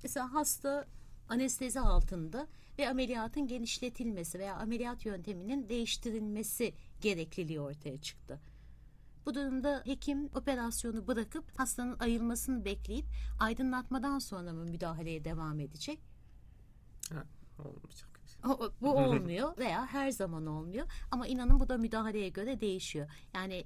[0.02, 0.86] Mesela hasta
[1.28, 2.46] anestezi altında
[2.78, 8.40] ve ameliyatın genişletilmesi veya ameliyat yönteminin değiştirilmesi gerekliliği ortaya çıktı.
[9.26, 13.06] Bu durumda hekim operasyonu bırakıp hastanın ayılmasını bekleyip
[13.40, 16.00] aydınlatmadan sonra mı müdahaleye devam edecek?
[17.12, 17.24] Ha,
[17.58, 18.08] olmayacak.
[18.48, 23.10] O- Bu olmuyor veya her zaman olmuyor ama inanın bu da müdahaleye göre değişiyor.
[23.34, 23.64] Yani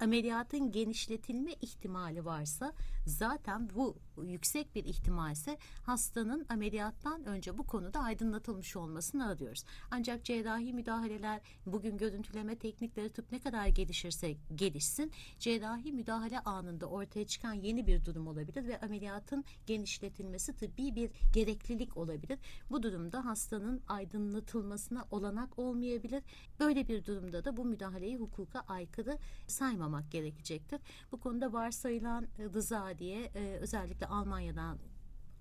[0.00, 2.72] ameliyatın genişletilme ihtimali varsa
[3.06, 9.64] zaten bu yüksek bir ihtimalse hastanın ameliyattan önce bu konuda aydınlatılmış olmasını arıyoruz.
[9.90, 17.26] Ancak cerrahi müdahaleler bugün görüntüleme teknikleri tıp ne kadar gelişirse gelişsin cerrahi müdahale anında ortaya
[17.26, 22.38] çıkan yeni bir durum olabilir ve ameliyatın genişletilmesi tıbbi bir gereklilik olabilir.
[22.70, 26.22] Bu durumda hastanın aydınlatılmasına olanak olmayabilir.
[26.60, 30.80] Böyle bir durumda da bu müdahaleyi hukuka aykırı saymamak gerekecektir.
[31.12, 32.54] Bu konuda varsayılan e,
[32.98, 34.78] diye e, özellikle Almanya'dan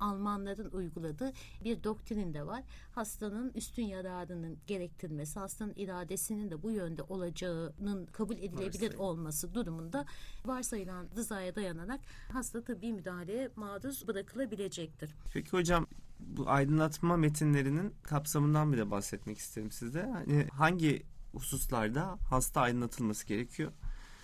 [0.01, 1.33] Almanların uyguladığı
[1.63, 2.63] bir doktrin de var.
[2.91, 8.99] Hastanın üstün yararının gerektirmesi, hastanın iradesinin de bu yönde olacağının kabul edilebilir Varsayım.
[8.99, 10.05] olması durumunda
[10.45, 11.99] varsayılan rızaya dayanarak
[12.31, 15.15] hasta tıbbi müdahaleye maruz bırakılabilecektir.
[15.33, 15.87] Peki hocam
[16.19, 20.01] bu aydınlatma metinlerinin kapsamından bir de bahsetmek isterim size.
[20.01, 23.71] Hani hangi hususlarda hasta aydınlatılması gerekiyor?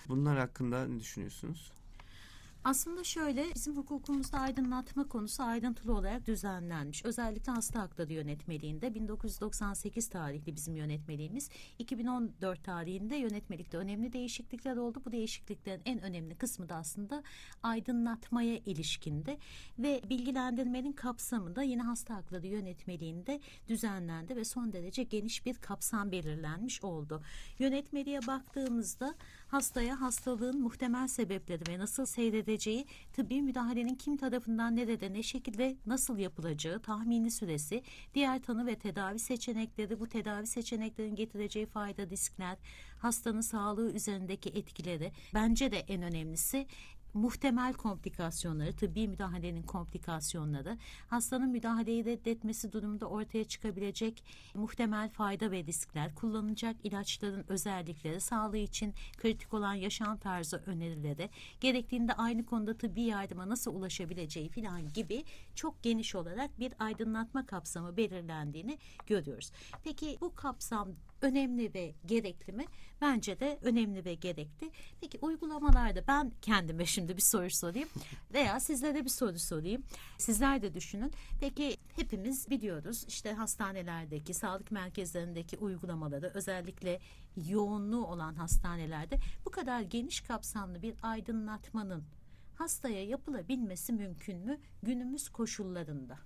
[0.08, 1.72] Bunlar hakkında ne düşünüyorsunuz?
[2.68, 7.04] Aslında şöyle bizim hukukumuzda aydınlatma konusu ayrıntılı olarak düzenlenmiş.
[7.04, 15.02] Özellikle hasta hakları yönetmeliğinde 1998 tarihli bizim yönetmeliğimiz 2014 tarihinde yönetmelikte önemli değişiklikler oldu.
[15.04, 17.22] Bu değişikliklerin en önemli kısmı da aslında
[17.62, 19.38] aydınlatmaya ilişkinde
[19.78, 26.12] ve bilgilendirmenin kapsamı da yine hasta hakları yönetmeliğinde düzenlendi ve son derece geniş bir kapsam
[26.12, 27.22] belirlenmiş oldu.
[27.58, 29.14] Yönetmeliğe baktığımızda
[29.48, 36.18] hastaya hastalığın muhtemel sebepleri ve nasıl seyredeceği, tıbbi müdahalenin kim tarafından nerede ne şekilde nasıl
[36.18, 37.82] yapılacağı, tahmini süresi,
[38.14, 42.58] diğer tanı ve tedavi seçenekleri, bu tedavi seçeneklerin getireceği fayda, riskler,
[42.98, 46.66] hastanın sağlığı üzerindeki etkileri, bence de en önemlisi
[47.14, 56.14] muhtemel komplikasyonları, tıbbi müdahalenin komplikasyonları, hastanın müdahaleyi reddetmesi durumunda ortaya çıkabilecek muhtemel fayda ve riskler,
[56.14, 63.48] kullanılacak ilaçların özellikleri, sağlığı için kritik olan yaşam tarzı önerileri, gerektiğinde aynı konuda tıbbi yardıma
[63.48, 69.52] nasıl ulaşabileceği filan gibi çok geniş olarak bir aydınlatma kapsamı belirlendiğini görüyoruz.
[69.84, 70.88] Peki bu kapsam
[71.22, 72.64] önemli ve gerekli mi?
[73.00, 74.70] Bence de önemli ve gerekli.
[75.00, 77.88] Peki uygulamalarda ben kendime şimdi bir soru sorayım
[78.32, 79.82] veya sizlere bir soru sorayım.
[80.18, 81.12] Sizler de düşünün.
[81.40, 87.00] Peki hepimiz biliyoruz işte hastanelerdeki, sağlık merkezlerindeki uygulamaları özellikle
[87.48, 92.04] yoğunluğu olan hastanelerde bu kadar geniş kapsamlı bir aydınlatmanın
[92.54, 96.18] hastaya yapılabilmesi mümkün mü günümüz koşullarında?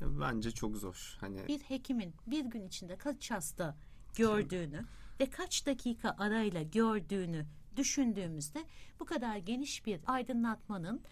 [0.00, 1.16] Bence çok zor.
[1.20, 3.76] Hani bir hekimin bir gün içinde kaç hasta
[4.16, 4.84] gördüğünü
[5.20, 8.64] ve kaç dakika arayla gördüğünü düşündüğümüzde
[9.00, 11.02] bu kadar geniş bir aydınlatmanın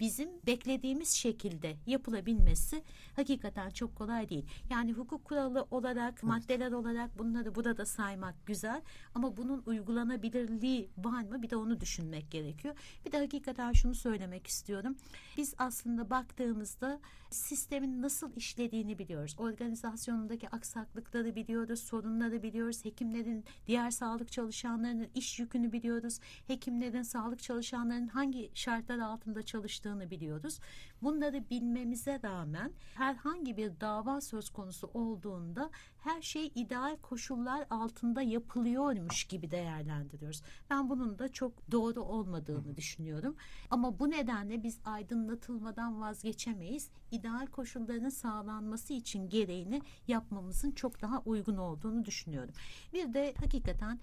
[0.00, 2.82] bizim beklediğimiz şekilde yapılabilmesi
[3.16, 4.46] hakikaten çok kolay değil.
[4.70, 8.82] Yani hukuk kuralı olarak, maddeler olarak bunları burada saymak güzel
[9.14, 11.42] ama bunun uygulanabilirliği var mı?
[11.42, 12.74] Bir de onu düşünmek gerekiyor.
[13.06, 14.96] Bir de hakikaten şunu söylemek istiyorum.
[15.36, 19.34] Biz aslında baktığımızda sistemin nasıl işlediğini biliyoruz.
[19.38, 22.84] Organizasyonundaki aksaklıkları biliyoruz, sorunları biliyoruz.
[22.84, 26.18] Hekimlerin, diğer sağlık çalışanlarının iş yükünü biliyoruz.
[26.46, 30.58] Hekimlerin, sağlık çalışanlarının hangi şartlar altında çalıştığını biliyoruz.
[31.02, 39.24] Bunları bilmemize rağmen herhangi bir dava söz konusu olduğunda her şey ideal koşullar altında yapılıyormuş
[39.24, 40.42] gibi değerlendiriyoruz.
[40.70, 43.36] Ben bunun da çok doğru olmadığını düşünüyorum.
[43.70, 46.90] Ama bu nedenle biz aydınlatılmadan vazgeçemeyiz.
[47.10, 52.54] İdeal koşulların sağlanması için gereğini yapmamızın çok daha uygun olduğunu düşünüyorum.
[52.92, 54.00] Bir de hakikaten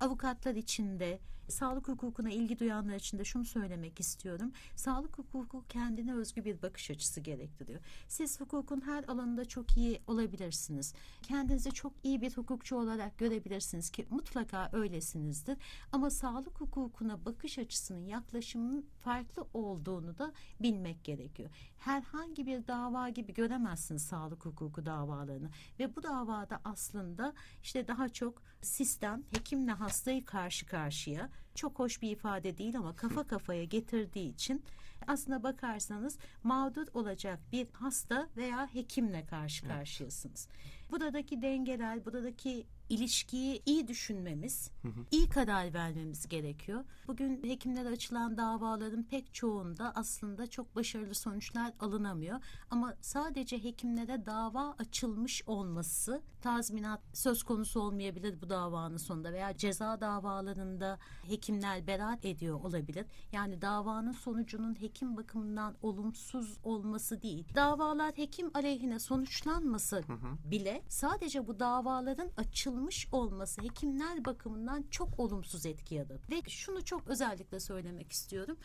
[0.00, 4.52] avukatlar için de sağlık hukukuna ilgi duyanlar için de şunu söylemek istiyorum.
[4.76, 7.80] Sağlık hukuku kendine özgü bir bakış açısı gerektiriyor.
[8.08, 10.94] Siz hukukun her alanında çok iyi olabilirsiniz.
[11.22, 15.58] Kendinizi çok iyi bir hukukçu olarak görebilirsiniz ki mutlaka öylesinizdir.
[15.92, 21.50] Ama sağlık hukukuna bakış açısının yaklaşımının farklı olduğunu da bilmek gerekiyor.
[21.78, 27.32] Herhangi bir dava gibi göremezsiniz sağlık hukuku davalarını ve bu davada aslında
[27.62, 33.24] işte daha çok sistem hekimle hastayı karşı karşıya çok hoş bir ifade değil ama kafa
[33.24, 34.64] kafaya getirdiği için
[35.06, 40.48] aslında bakarsanız mağdur olacak bir hasta veya hekimle karşı karşıyasınız.
[40.90, 44.70] Buradaki dengeler, buradaki ilişkiyi iyi düşünmemiz,
[45.10, 46.84] iyi karar vermemiz gerekiyor.
[47.06, 52.40] Bugün hekimlere açılan davaların pek çoğunda aslında çok başarılı sonuçlar alınamıyor.
[52.70, 60.00] Ama sadece hekimlere dava açılmış olması tazminat söz konusu olmayabilir bu davanın sonunda veya ceza
[60.00, 63.06] davalarında hekimler beraat ediyor olabilir.
[63.32, 67.44] Yani davanın sonucunun hekim bakımından olumsuz olması değil.
[67.54, 70.04] Davalar hekim aleyhine sonuçlanması
[70.44, 76.30] bile sadece bu davaların açılmış olması hekimler bakımından çok olumsuz etki yaratır.
[76.30, 78.56] Ve şunu çok özellikle söylemek istiyorum.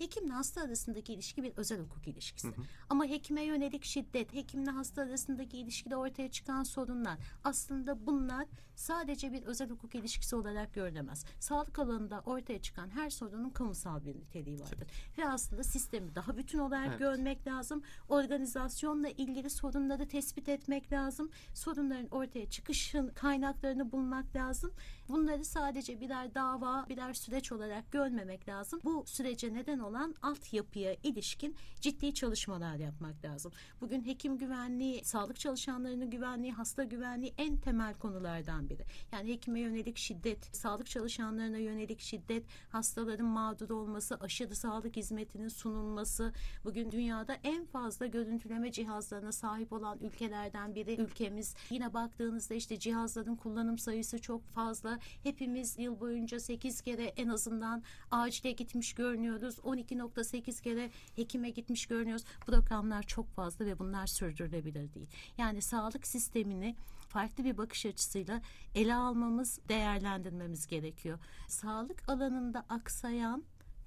[0.00, 2.48] Hekimle hasta arasındaki ilişki bir özel hukuk ilişkisi.
[2.88, 9.42] Ama hekime yönelik şiddet, hekimle hasta arasındaki ilişkide ortaya çıkan sorunlar aslında bunlar sadece bir
[9.42, 11.24] özel hukuk ilişkisi olarak görülemez.
[11.40, 14.88] Sağlık alanında ortaya çıkan her sorunun kamusal bir niteliği vardır.
[15.18, 16.98] Ve aslında sistemi daha bütün olarak Evet.
[16.98, 17.82] görmek lazım.
[18.08, 21.30] Organizasyonla ilgili sorunları tespit etmek lazım.
[21.54, 24.72] Sorunların ortaya çıkışın kaynaklarını bulmak lazım.
[25.10, 28.80] Bunları sadece birer dava, birer süreç olarak görmemek lazım.
[28.84, 33.52] Bu sürece neden olan altyapıya ilişkin ciddi çalışmalar yapmak lazım.
[33.80, 38.84] Bugün hekim güvenliği, sağlık çalışanlarının güvenliği, hasta güvenliği en temel konulardan biri.
[39.12, 46.32] Yani hekime yönelik şiddet, sağlık çalışanlarına yönelik şiddet, hastaların mağdur olması, aşırı sağlık hizmetinin sunulması.
[46.64, 51.54] Bugün dünyada en fazla görüntüleme cihazlarına sahip olan ülkelerden biri ülkemiz.
[51.70, 54.99] Yine baktığınızda işte cihazların kullanım sayısı çok fazla.
[55.22, 59.58] Hepimiz yıl boyunca 8 kere en azından acile gitmiş görünüyoruz.
[59.58, 62.24] 12.8 kere hekime gitmiş görünüyoruz.
[62.46, 65.08] Bu rakamlar çok fazla ve bunlar sürdürülebilir değil.
[65.38, 66.76] Yani sağlık sistemini
[67.08, 68.42] farklı bir bakış açısıyla
[68.74, 71.18] ele almamız, değerlendirmemiz gerekiyor.
[71.48, 73.44] Sağlık alanında aksayan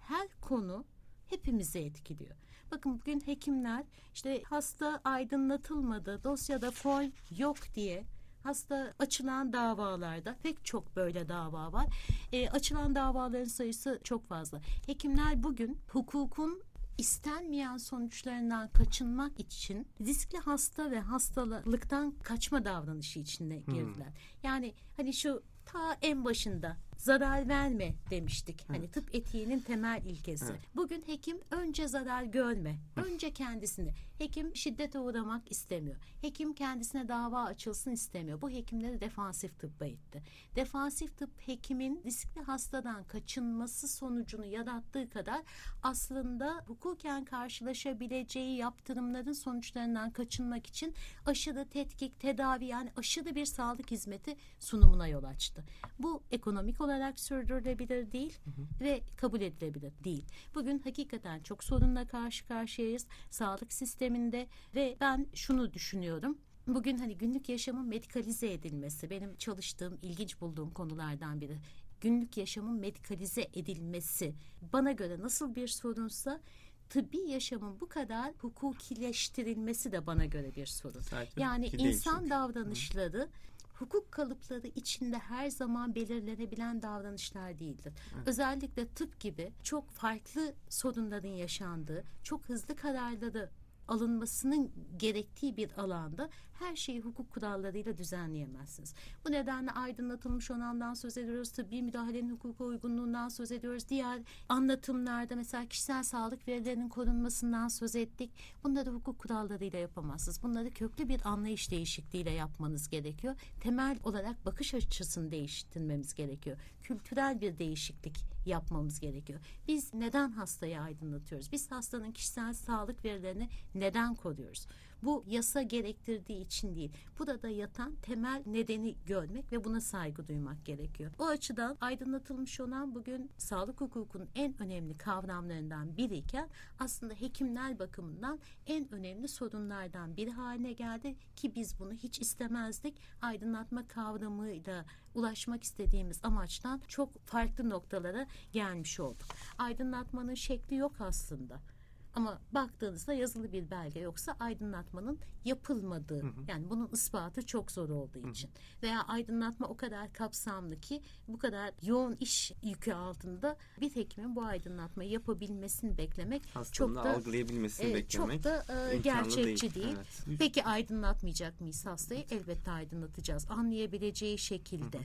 [0.07, 0.85] her konu
[1.29, 2.35] hepimizi etkiliyor.
[2.71, 8.03] Bakın bugün hekimler işte hasta aydınlatılmadı, dosyada form yok diye
[8.43, 11.87] hasta açılan davalarda pek çok böyle dava var.
[12.31, 14.61] E, açılan davaların sayısı çok fazla.
[14.85, 16.61] Hekimler bugün hukukun
[16.97, 24.13] istenmeyen sonuçlarından kaçınmak için riskli hasta ve hastalıktan kaçma davranışı içine girdiler.
[24.43, 28.65] Yani hani şu ta en başında zarar verme demiştik.
[28.67, 30.45] Hani tıp etiğinin temel ilkesi.
[30.51, 30.61] Evet.
[30.75, 32.79] Bugün hekim önce zarar görme.
[32.95, 33.93] Önce kendisini.
[34.17, 35.97] Hekim şiddete uğramak istemiyor.
[36.21, 38.41] Hekim kendisine dava açılsın istemiyor.
[38.41, 40.23] Bu hekimleri defansif tıbba itti.
[40.55, 45.41] Defansif tıp hekimin riskli hastadan kaçınması sonucunu yarattığı kadar
[45.83, 50.93] aslında hukuken karşılaşabileceği yaptırımların sonuçlarından kaçınmak için
[51.25, 55.63] aşırı tetkik, tedavi yani aşırı bir sağlık hizmeti sunumuna yol açtı.
[55.99, 58.37] Bu ekonomik olarak sürdürülebilir değil
[58.81, 60.25] ve kabul edilebilir değil.
[60.55, 66.37] Bugün hakikaten çok sorunla karşı karşıyayız sağlık sisteminde ve ben şunu düşünüyorum.
[66.67, 71.57] Bugün hani günlük yaşamın medikalize edilmesi benim çalıştığım, ilginç bulduğum konulardan biri.
[72.01, 74.33] Günlük yaşamın medikalize edilmesi
[74.73, 76.41] bana göre nasıl bir sorunsa
[76.89, 81.01] tıbbi yaşamın bu kadar hukukileştirilmesi de bana göre bir sorun.
[81.01, 83.29] Sadece Yani insan davranışları
[83.73, 87.93] hukuk kalıpları içinde her zaman belirlenebilen davranışlar değildir.
[88.25, 93.49] Özellikle tıp gibi çok farklı sorunların yaşandığı, çok hızlı kararları
[93.87, 98.93] alınmasının gerektiği bir alanda her şeyi hukuk kurallarıyla düzenleyemezsiniz.
[99.25, 101.51] Bu nedenle aydınlatılmış onamdan söz ediyoruz.
[101.51, 103.89] Tıbbi müdahalenin hukuka uygunluğundan söz ediyoruz.
[103.89, 108.31] Diğer anlatımlarda mesela kişisel sağlık verilerinin korunmasından söz ettik.
[108.63, 110.43] Bunları hukuk kurallarıyla yapamazsınız.
[110.43, 113.35] Bunları köklü bir anlayış değişikliğiyle yapmanız gerekiyor.
[113.61, 116.57] Temel olarak bakış açısını değiştirmemiz gerekiyor.
[116.81, 119.39] Kültürel bir değişiklik yapmamız gerekiyor.
[119.67, 121.51] Biz neden hastayı aydınlatıyoruz?
[121.51, 124.67] Biz hastanın kişisel sağlık verilerini neden koruyoruz?
[125.03, 126.91] Bu yasa gerektirdiği için değil.
[127.19, 131.11] Burada yatan temel nedeni görmek ve buna saygı duymak gerekiyor.
[131.19, 138.93] O açıdan aydınlatılmış olan bugün sağlık hukukunun en önemli kavramlarından biriyken aslında hekimler bakımından en
[138.93, 142.97] önemli sorunlardan biri haline geldi ki biz bunu hiç istemezdik.
[143.21, 144.85] Aydınlatma kavramıyla
[145.15, 149.27] ulaşmak istediğimiz amaçtan çok farklı noktalara gelmiş olduk.
[149.57, 151.72] Aydınlatmanın şekli yok aslında.
[152.15, 158.49] Ama baktığınızda yazılı bir belge yoksa aydınlatmanın yapılmadığı yani bunun ispatı çok zor olduğu için
[158.83, 164.43] veya aydınlatma o kadar kapsamlı ki bu kadar yoğun iş yükü altında bir hekimin bu
[164.43, 169.95] aydınlatmayı yapabilmesini beklemek Hastanın çok da algılayabilmesini e, beklemek çok da e, gerçekçi değil.
[170.27, 170.39] Evet.
[170.39, 172.25] Peki aydınlatmayacak mıyız hastayı?
[172.31, 173.45] Elbette aydınlatacağız.
[173.49, 174.99] Anlayabileceği şekilde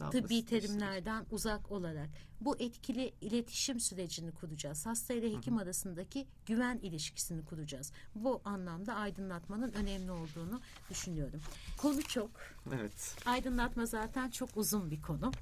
[0.00, 2.08] Daha tıbbi terimlerden uzak olarak
[2.40, 4.86] bu etkili iletişim sürecini kuracağız.
[4.86, 7.92] Hasta ile hekim arasındaki güven ilişkisini kuracağız.
[8.14, 11.40] Bu anlamda aydınlatmanın önemli olduğunu düşünüyorum.
[11.76, 12.30] Konu çok.
[12.74, 13.16] Evet.
[13.26, 15.32] Aydınlatma zaten çok uzun bir konu.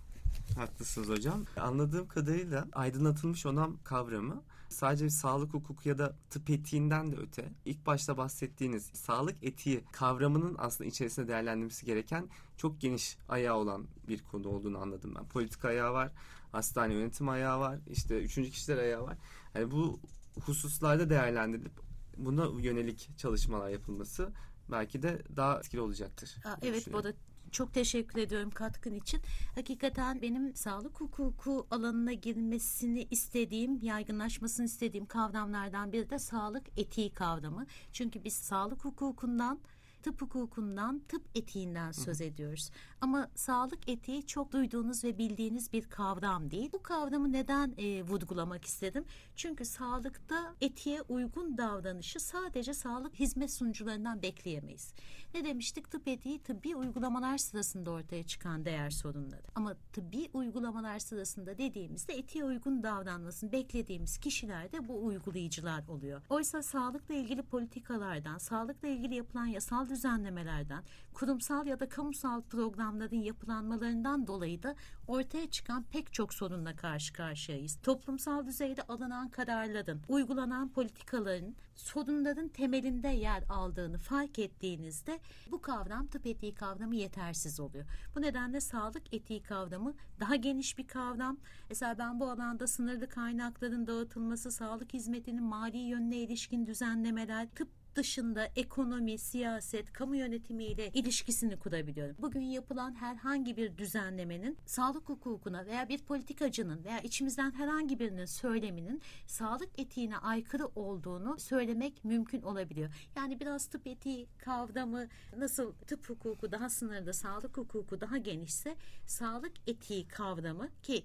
[0.57, 1.45] Haklısınız hocam.
[1.57, 7.53] Anladığım kadarıyla aydınlatılmış onam kavramı sadece bir sağlık hukuku ya da tıp etiğinden de öte
[7.65, 12.29] ilk başta bahsettiğiniz sağlık etiği kavramının aslında içerisinde değerlendirilmesi gereken
[12.63, 15.25] çok geniş ayağı olan bir konu olduğunu anladım ben.
[15.29, 16.13] Politika ayağı var,
[16.53, 19.17] hastane yönetim ayağı var, işte üçüncü kişiler ayağı var.
[19.55, 20.01] Yani bu
[20.41, 21.73] hususlarda değerlendirilip
[22.17, 24.33] buna yönelik çalışmalar yapılması
[24.71, 26.37] belki de daha etkili olacaktır.
[26.45, 27.11] Aa, evet düşünüyorum.
[27.11, 27.17] Boda
[27.51, 29.21] çok teşekkür ediyorum katkın için.
[29.55, 37.67] Hakikaten benim sağlık hukuku alanına girmesini istediğim, yaygınlaşmasını istediğim kavramlardan biri de sağlık etiği kavramı.
[37.93, 39.61] Çünkü biz sağlık hukukundan
[40.03, 42.71] tıp hukukundan, tıp etiğinden söz ediyoruz.
[43.01, 46.71] Ama sağlık etiği çok duyduğunuz ve bildiğiniz bir kavram değil.
[46.73, 49.05] Bu kavramı neden e, vurgulamak istedim?
[49.37, 54.95] Çünkü sağlıkta etiğe uygun davranışı sadece sağlık hizmet sunucularından bekleyemeyiz.
[55.35, 55.91] Ne demiştik?
[55.91, 59.43] Tıp etiği tıbbi uygulamalar sırasında ortaya çıkan değer sorunları.
[59.55, 66.23] Ama tıbbi uygulamalar sırasında dediğimizde etiğe uygun davranmasını beklediğimiz kişiler de bu uygulayıcılar oluyor.
[66.29, 70.85] Oysa sağlıkla ilgili politikalardan, sağlıkla ilgili yapılan yasal düzenlemelerden,
[71.15, 74.75] kurumsal ya da kamusal programların yapılanmalarından dolayı da
[75.09, 77.79] ortaya çıkan pek çok sorunla karşı karşıyayız.
[77.83, 85.21] Toplumsal düzeyde alınan kararların, uygulanan politikaların sorunların temelinde yer aldığını fark ettiğinizde
[85.51, 87.85] bu kavram tıp etiği kavramı yetersiz oluyor.
[88.17, 91.39] Bu nedenle sağlık etiği kavramı daha geniş bir kavram.
[91.69, 98.49] Mesela ben bu alanda sınırlı kaynakların dağıtılması, sağlık hizmetinin mali yönüne ilişkin düzenlemeler, tıp dışında
[98.57, 102.17] ekonomi, siyaset, kamu yönetimiyle ilişkisini kurabiliyorum.
[102.19, 109.03] Bugün yapılan herhangi bir düzenlemenin sağlık hukukuna veya bir politikacının veya içimizden herhangi birinin söyleminin
[109.27, 112.91] sağlık etiğine aykırı olduğunu söylemek mümkün olabiliyor.
[113.17, 118.77] Yani biraz tıp etiği kavramı nasıl tıp hukuku daha sınırlı, sağlık hukuku daha genişse
[119.07, 121.05] sağlık etiği kavramı ki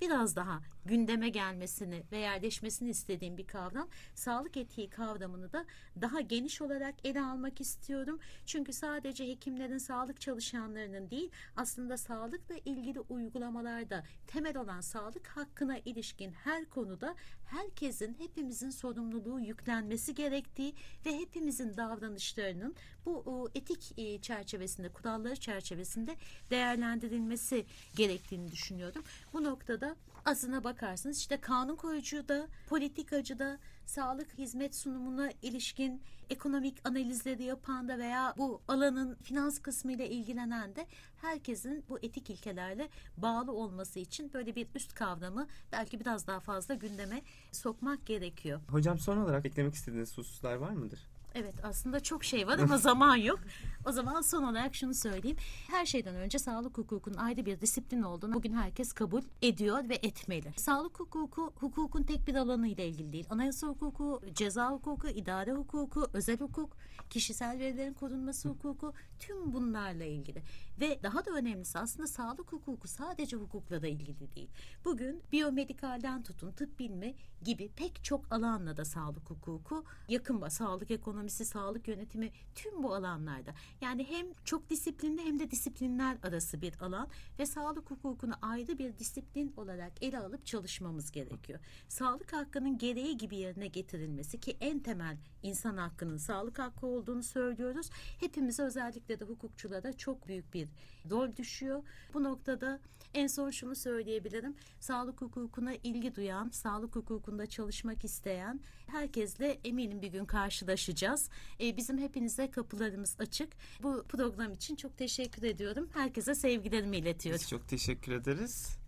[0.00, 3.88] biraz daha gündeme gelmesini ve yerleşmesini istediğim bir kavram.
[4.14, 5.64] Sağlık etiği kavramını da
[6.00, 8.18] daha geniş olarak ele almak istiyorum.
[8.46, 16.32] Çünkü sadece hekimlerin, sağlık çalışanlarının değil, aslında sağlıkla ilgili uygulamalarda temel olan sağlık hakkına ilişkin
[16.32, 20.74] her konuda herkesin, hepimizin sorumluluğu yüklenmesi gerektiği
[21.06, 22.74] ve hepimizin davranışlarının
[23.06, 26.16] bu etik e, çerçevesinde, kuralları çerçevesinde
[26.50, 29.04] değerlendirilmesi gerektiğini düşünüyorum.
[29.32, 29.87] Bu noktada
[30.24, 37.88] aslına bakarsanız işte kanun koyucu da, politikacı da, sağlık hizmet sunumuna ilişkin ekonomik analizleri yapan
[37.88, 40.86] da veya bu alanın finans kısmıyla ilgilenen de
[41.16, 46.74] herkesin bu etik ilkelerle bağlı olması için böyle bir üst kavramı belki biraz daha fazla
[46.74, 47.22] gündeme
[47.52, 48.60] sokmak gerekiyor.
[48.70, 51.00] Hocam son olarak eklemek istediğiniz hususlar var mıdır?
[51.34, 53.40] Evet aslında çok şey var ama zaman yok.
[53.86, 55.36] O zaman son olarak şunu söyleyeyim.
[55.70, 60.52] Her şeyden önce sağlık hukukunun ayrı bir disiplin olduğunu bugün herkes kabul ediyor ve etmeli.
[60.56, 63.26] Sağlık hukuku hukukun tek bir alanı ile ilgili değil.
[63.30, 66.76] Anayasa hukuku, ceza hukuku, idare hukuku, özel hukuk,
[67.10, 70.42] kişisel verilerin korunması hukuku tüm bunlarla ilgili.
[70.80, 74.50] Ve daha da önemlisi aslında sağlık hukuku sadece hukukla da ilgili değil.
[74.84, 77.14] Bugün biyomedikalden tutun tıp bilimi
[77.44, 80.38] gibi pek çok alanla da sağlık hukuku yakın.
[80.48, 83.54] Sağlık ekonomisi, sağlık yönetimi tüm bu alanlarda.
[83.80, 87.08] Yani hem çok disiplinli hem de disiplinler arası bir alan
[87.38, 91.60] ve sağlık hukukunu ayrı bir disiplin olarak ele alıp çalışmamız gerekiyor.
[91.88, 97.90] Sağlık hakkının gereği gibi yerine getirilmesi ki en temel insan hakkının sağlık hakkı olduğunu söylüyoruz.
[98.20, 100.68] Hepimize özellikle de hukukçulara çok büyük bir
[101.10, 101.82] rol düşüyor.
[102.14, 102.80] Bu noktada
[103.14, 104.56] en son şunu söyleyebilirim.
[104.80, 111.28] Sağlık hukukuna ilgi duyan, sağlık hukukunda çalışmak isteyen herkesle eminim bir gün karşılaşacağız.
[111.60, 113.48] E, bizim hepinize kapılarımız açık.
[113.82, 115.88] Bu program için çok teşekkür ediyorum.
[115.94, 117.40] Herkese sevgilerimi iletiyorum.
[117.40, 118.78] Biz çok teşekkür ederiz.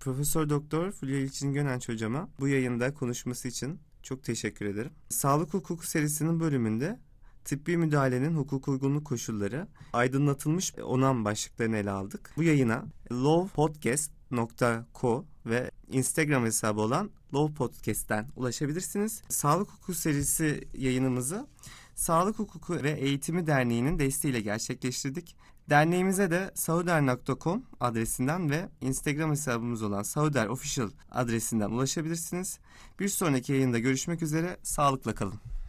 [0.00, 4.92] Profesör Doktor Fulya İlçin Gönenç hocama bu yayında konuşması için çok teşekkür ederim.
[5.08, 6.98] Sağlık hukuku serisinin bölümünde
[7.44, 12.32] tıbbi müdahalenin hukuk uygunluk koşulları, aydınlatılmış onam başlıklarını ele aldık.
[12.36, 19.22] Bu yayına lovepodcast.co ve Instagram hesabı olan Love Podcast'ten ulaşabilirsiniz.
[19.28, 21.46] Sağlık hukuku serisi yayınımızı
[21.94, 25.36] Sağlık Hukuku ve Eğitimi Derneği'nin desteğiyle gerçekleştirdik.
[25.70, 32.58] Derneğimize de sauder.com adresinden ve Instagram hesabımız olan Sauder Official adresinden ulaşabilirsiniz.
[33.00, 34.56] Bir sonraki yayında görüşmek üzere.
[34.62, 35.61] Sağlıkla kalın.